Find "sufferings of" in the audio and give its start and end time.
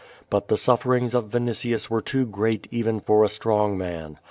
0.57-1.29